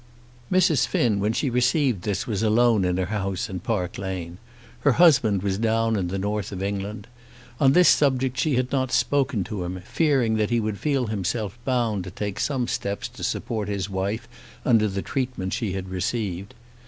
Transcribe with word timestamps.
Mrs. 0.51 0.87
Finn, 0.87 1.19
when 1.19 1.31
she 1.31 1.51
received 1.51 2.01
this, 2.01 2.25
was 2.25 2.41
alone 2.41 2.85
in 2.85 2.97
her 2.97 3.05
house 3.05 3.51
in 3.51 3.59
Park 3.59 3.99
Lane. 3.99 4.39
Her 4.79 4.93
husband 4.93 5.43
was 5.43 5.59
down 5.59 5.95
in 5.95 6.07
the 6.07 6.17
North 6.17 6.51
of 6.51 6.63
England. 6.63 7.05
On 7.59 7.73
this 7.73 7.87
subject 7.89 8.35
she 8.39 8.55
had 8.55 8.71
not 8.71 8.91
spoken 8.91 9.43
to 9.43 9.63
him, 9.63 9.79
fearing 9.81 10.37
that 10.37 10.49
he 10.49 10.59
would 10.59 10.79
feel 10.79 11.05
himself 11.05 11.55
bound 11.65 12.03
to 12.05 12.09
take 12.09 12.39
some 12.39 12.67
steps 12.67 13.07
to 13.09 13.23
support 13.23 13.67
his 13.67 13.91
wife 13.91 14.27
under 14.65 14.87
the 14.87 15.03
treatment 15.03 15.53
she 15.53 15.73
had 15.73 15.89
received. 15.89 16.55